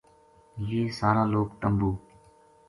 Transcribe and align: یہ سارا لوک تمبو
یہ 0.69 0.81
سارا 0.99 1.23
لوک 1.33 1.49
تمبو 1.61 1.91